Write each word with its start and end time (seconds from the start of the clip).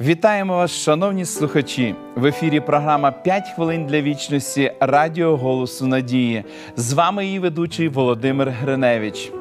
Вітаємо 0.00 0.56
вас, 0.56 0.70
шановні 0.70 1.24
слухачі! 1.24 1.94
В 2.16 2.26
ефірі 2.26 2.60
програма 2.60 3.14
«5 3.26 3.54
хвилин 3.54 3.86
для 3.86 4.00
вічності 4.00 4.72
Радіо 4.80 5.36
Голосу 5.36 5.86
Надії. 5.86 6.44
З 6.76 6.92
вами 6.92 7.26
її 7.26 7.38
ведучий 7.38 7.88
Володимир 7.88 8.50
Гриневич. 8.50 9.32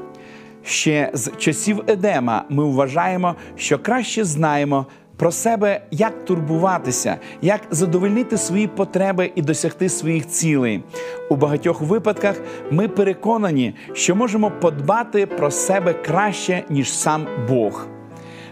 Ще 0.64 1.10
з 1.14 1.32
часів 1.38 1.84
Едема 1.88 2.44
ми 2.50 2.64
вважаємо, 2.64 3.36
що 3.56 3.80
краще 3.80 4.24
знаємо 4.24 4.86
про 5.18 5.32
себе, 5.32 5.82
як 5.92 6.26
турбуватися, 6.26 7.18
як 7.42 7.62
задовольнити 7.72 8.38
свої 8.38 8.68
потреби 8.68 9.32
і 9.36 9.42
досягти 9.42 9.90
своїх 9.90 10.28
цілей. 10.28 10.84
У 11.30 11.36
багатьох 11.36 11.82
випадках 11.82 12.42
ми 12.72 12.88
переконані, 12.88 13.76
що 13.94 14.16
можемо 14.16 14.52
подбати 14.52 15.26
про 15.26 15.52
себе 15.52 15.94
краще, 15.94 16.64
ніж 16.70 16.94
сам 16.94 17.28
Бог. 17.50 17.88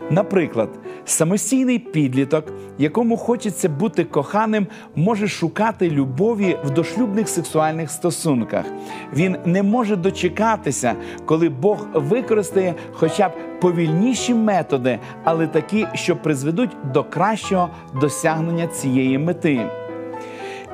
Наприклад, 0.09 0.69
самостійний 1.05 1.79
підліток, 1.79 2.45
якому 2.77 3.17
хочеться 3.17 3.69
бути 3.69 4.03
коханим, 4.03 4.67
може 4.95 5.27
шукати 5.27 5.89
любові 5.89 6.57
в 6.65 6.69
дошлюбних 6.69 7.29
сексуальних 7.29 7.91
стосунках. 7.91 8.65
Він 9.13 9.35
не 9.45 9.63
може 9.63 9.95
дочекатися, 9.95 10.95
коли 11.25 11.49
Бог 11.49 11.87
використає 11.93 12.75
хоча 12.93 13.29
б 13.29 13.31
повільніші 13.61 14.33
методи, 14.33 14.99
але 15.23 15.47
такі, 15.47 15.87
що 15.93 16.15
призведуть 16.15 16.77
до 16.93 17.03
кращого 17.03 17.69
досягнення 18.01 18.67
цієї 18.67 19.17
мети. 19.17 19.59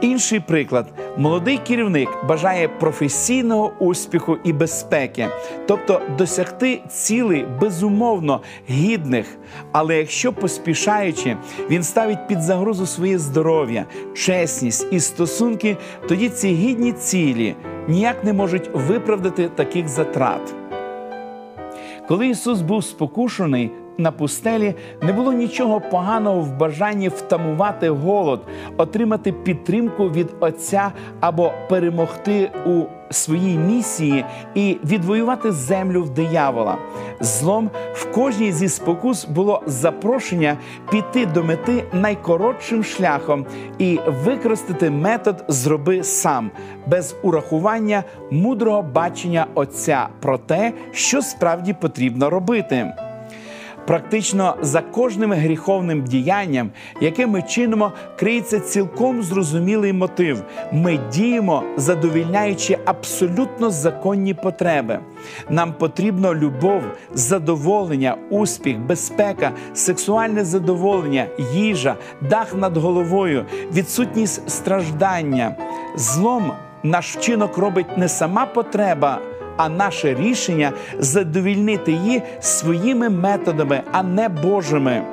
Інший 0.01 0.39
приклад: 0.39 0.85
молодий 1.17 1.57
керівник 1.57 2.09
бажає 2.27 2.67
професійного 2.67 3.73
успіху 3.79 4.37
і 4.43 4.53
безпеки, 4.53 5.27
тобто 5.67 6.01
досягти 6.17 6.81
цілей 6.89 7.45
безумовно 7.61 8.41
гідних. 8.69 9.37
Але 9.71 9.97
якщо 9.97 10.33
поспішаючи, 10.33 11.37
він 11.69 11.83
ставить 11.83 12.27
під 12.27 12.41
загрозу 12.41 12.85
своє 12.85 13.17
здоров'я, 13.17 13.85
чесність 14.15 14.87
і 14.91 14.99
стосунки, 14.99 15.77
тоді 16.07 16.29
ці 16.29 16.47
гідні 16.47 16.91
цілі 16.91 17.55
ніяк 17.87 18.23
не 18.23 18.33
можуть 18.33 18.69
виправдати 18.73 19.49
таких 19.49 19.87
затрат. 19.87 20.55
Коли 22.07 22.27
Ісус 22.27 22.61
був 22.61 22.83
спокушений 22.83 23.71
на 23.97 24.11
пустелі, 24.11 24.75
не 25.01 25.13
було 25.13 25.33
нічого 25.33 25.81
поганого 25.81 26.41
в 26.41 26.57
бажанні 26.57 27.09
втамувати 27.09 27.89
голод, 27.89 28.41
отримати 28.77 29.31
підтримку 29.31 30.09
від 30.09 30.27
Отця 30.39 30.91
або 31.19 31.51
перемогти 31.69 32.51
у 32.65 32.83
своїй 33.09 33.57
місії 33.57 34.25
і 34.55 34.77
відвоювати 34.85 35.51
землю 35.51 36.03
в 36.03 36.09
диявола. 36.09 36.77
Злом 37.19 37.69
в 37.93 38.11
кожній 38.11 38.51
зі 38.51 38.69
спокус 38.69 39.25
було 39.25 39.61
запрошення 39.65 40.57
піти 40.91 41.25
до 41.25 41.43
мети 41.43 41.83
найкоротшим 41.93 42.83
шляхом 42.83 43.45
і 43.77 43.99
використати 44.25 44.89
метод 44.89 45.45
зроби 45.47 46.03
сам 46.03 46.51
без 46.87 47.15
урахування 47.23 48.03
мудрого 48.31 48.81
бачення 48.81 49.45
Отця 49.53 50.07
про 50.19 50.37
те, 50.37 50.73
що 50.91 51.21
справді 51.21 51.73
потрібно 51.73 52.29
робити. 52.29 52.93
Практично 53.88 54.55
за 54.61 54.81
кожним 54.81 55.33
гріховним 55.33 56.03
діянням, 56.03 56.71
яке 57.02 57.27
ми 57.27 57.41
чинимо, 57.41 57.91
криється 58.19 58.59
цілком 58.59 59.23
зрозумілий 59.23 59.93
мотив. 59.93 60.43
Ми 60.71 60.99
діємо, 61.13 61.63
задовільняючи 61.77 62.77
абсолютно 62.85 63.70
законні 63.70 64.33
потреби. 64.33 64.99
Нам 65.49 65.73
потрібно 65.73 66.36
любов, 66.36 66.81
задоволення, 67.14 68.17
успіх, 68.30 68.80
безпека, 68.80 69.52
сексуальне 69.73 70.45
задоволення, 70.45 71.25
їжа, 71.54 71.95
дах 72.21 72.55
над 72.55 72.77
головою, 72.77 73.45
відсутність 73.73 74.49
страждання. 74.49 75.55
Злом 75.95 76.52
наш 76.83 77.15
вчинок 77.15 77.58
робить 77.58 77.98
не 77.98 78.09
сама 78.09 78.45
потреба 78.45 79.19
а 79.57 79.69
наше 79.69 80.13
рішення 80.13 80.71
задовільнити 80.99 81.91
її 81.91 82.21
своїми 82.39 83.09
методами, 83.09 83.81
а 83.91 84.03
не 84.03 84.29
Божими. 84.29 85.03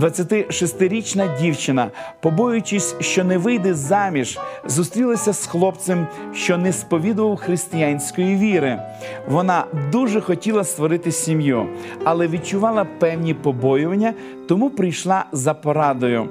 26-річна 0.00 1.38
дівчина, 1.40 1.90
побоюючись, 2.20 2.96
що 3.00 3.24
не 3.24 3.38
вийде 3.38 3.74
заміж, 3.74 4.38
зустрілася 4.66 5.32
з 5.32 5.46
хлопцем, 5.46 6.06
що 6.34 6.58
не 6.58 6.72
сповідував 6.72 7.36
християнської 7.36 8.36
віри. 8.36 8.82
Вона 9.28 9.64
дуже 9.92 10.20
хотіла 10.20 10.64
створити 10.64 11.12
сім'ю, 11.12 11.66
але 12.04 12.26
відчувала 12.28 12.84
певні 12.84 13.34
побоювання, 13.34 14.14
тому 14.48 14.70
прийшла 14.70 15.24
за 15.32 15.54
порадою. 15.54 16.28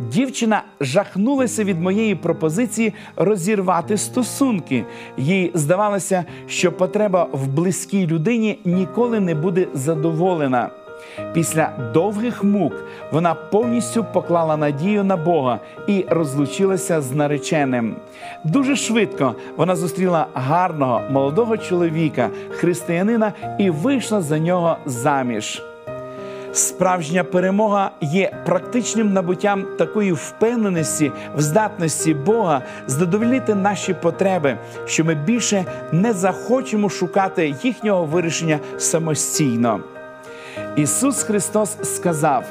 Дівчина 0.00 0.62
жахнулася 0.80 1.64
від 1.64 1.80
моєї 1.80 2.14
пропозиції 2.14 2.94
розірвати 3.16 3.96
стосунки. 3.96 4.84
Їй 5.16 5.50
здавалося, 5.54 6.24
що 6.46 6.72
потреба 6.72 7.26
в 7.32 7.46
близькій 7.46 8.06
людині 8.06 8.58
ніколи 8.64 9.20
не 9.20 9.34
буде 9.34 9.66
задоволена. 9.74 10.70
Після 11.34 11.90
довгих 11.94 12.44
мук 12.44 12.72
вона 13.12 13.34
повністю 13.34 14.06
поклала 14.12 14.56
надію 14.56 15.04
на 15.04 15.16
Бога 15.16 15.60
і 15.86 16.04
розлучилася 16.08 17.00
з 17.00 17.12
нареченим. 17.12 17.96
Дуже 18.44 18.76
швидко 18.76 19.34
вона 19.56 19.76
зустріла 19.76 20.26
гарного 20.34 21.02
молодого 21.10 21.56
чоловіка, 21.56 22.30
християнина, 22.50 23.32
і 23.58 23.70
вийшла 23.70 24.20
за 24.20 24.38
нього 24.38 24.76
заміж. 24.86 25.62
Справжня 26.58 27.24
перемога 27.24 27.90
є 28.00 28.32
практичним 28.46 29.12
набуттям 29.12 29.66
такої 29.78 30.12
впевненості 30.12 31.12
в 31.36 31.40
здатності 31.40 32.14
Бога 32.14 32.62
задовольнити 32.86 33.54
наші 33.54 33.94
потреби, 33.94 34.58
що 34.86 35.04
ми 35.04 35.14
більше 35.14 35.64
не 35.92 36.12
захочемо 36.12 36.88
шукати 36.88 37.54
їхнього 37.62 38.04
вирішення 38.04 38.58
самостійно. 38.78 39.80
Ісус 40.76 41.22
Христос 41.22 41.76
сказав. 41.82 42.44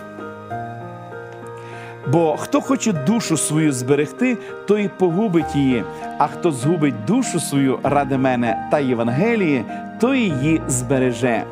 Бо 2.11 2.37
хто 2.37 2.61
хоче 2.61 2.93
душу 2.93 3.37
свою 3.37 3.71
зберегти, 3.71 4.37
той 4.67 4.89
погубить 4.97 5.55
її, 5.55 5.83
а 6.17 6.27
хто 6.27 6.51
згубить 6.51 7.05
душу 7.05 7.39
свою 7.39 7.79
ради 7.83 8.17
мене 8.17 8.67
та 8.71 8.79
Євангелії, 8.79 9.65
той 9.99 10.19
її 10.19 10.61
збереже. 10.67 11.43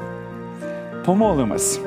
Помолимось. 1.05 1.79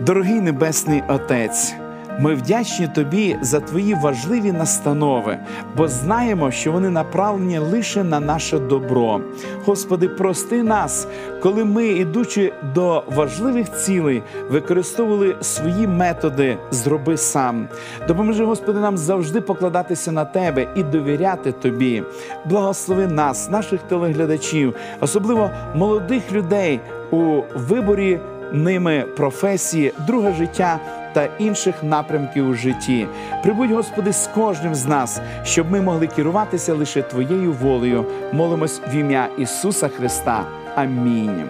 Дорогий 0.00 0.40
Небесний 0.40 1.02
Отець, 1.08 1.74
ми 2.20 2.34
вдячні 2.34 2.88
Тобі 2.88 3.36
за 3.40 3.60
Твої 3.60 3.94
важливі 3.94 4.52
настанови, 4.52 5.38
бо 5.76 5.88
знаємо, 5.88 6.50
що 6.50 6.72
вони 6.72 6.90
направлені 6.90 7.58
лише 7.58 8.04
на 8.04 8.20
наше 8.20 8.58
добро. 8.58 9.20
Господи, 9.64 10.08
прости 10.08 10.62
нас, 10.62 11.08
коли 11.42 11.64
ми, 11.64 11.86
ідучи 11.86 12.52
до 12.74 13.04
важливих 13.16 13.72
цілей, 13.72 14.22
використовували 14.50 15.36
свої 15.40 15.86
методи 15.86 16.58
зроби 16.70 17.16
сам. 17.16 17.68
Допоможи, 18.08 18.44
Господи, 18.44 18.80
нам 18.80 18.98
завжди 18.98 19.40
покладатися 19.40 20.12
на 20.12 20.24
Тебе 20.24 20.66
і 20.76 20.82
довіряти 20.82 21.52
Тобі. 21.52 22.02
Благослови 22.44 23.06
нас, 23.06 23.50
наших 23.50 23.82
телеглядачів, 23.82 24.74
особливо 25.00 25.50
молодих 25.74 26.32
людей 26.32 26.80
у 27.10 27.42
виборі 27.56 28.20
ними 28.54 29.04
професії, 29.16 29.92
друге 30.06 30.32
життя 30.32 30.78
та 31.12 31.28
інших 31.38 31.74
напрямків 31.82 32.48
у 32.48 32.54
житті. 32.54 33.06
Прибудь, 33.42 33.70
Господи, 33.70 34.12
з 34.12 34.26
кожним 34.34 34.74
з 34.74 34.86
нас, 34.86 35.20
щоб 35.44 35.70
ми 35.70 35.80
могли 35.80 36.06
керуватися 36.06 36.74
лише 36.74 37.02
Твоєю 37.02 37.52
волею. 37.52 38.04
Молимось 38.32 38.80
в 38.92 38.94
ім'я 38.94 39.28
Ісуса 39.38 39.88
Христа. 39.88 40.44
Амінь. 40.74 41.44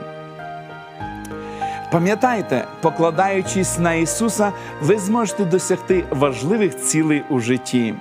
Пам'ятайте, 1.93 2.65
покладаючись 2.81 3.79
на 3.79 3.95
Ісуса, 3.95 4.53
ви 4.83 4.99
зможете 4.99 5.45
досягти 5.45 6.05
важливих 6.11 6.77
цілей 6.77 7.23
у 7.31 7.41
житті. 7.41 7.95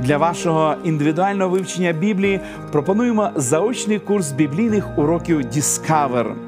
Для 0.00 0.18
вашого 0.18 0.74
індивідуального 0.84 1.50
вивчення 1.50 1.92
Біблії 1.92 2.40
пропонуємо 2.72 3.30
заочний 3.36 3.98
курс 3.98 4.32
біблійних 4.32 4.98
уроків 4.98 5.40
Discover. 5.40 6.47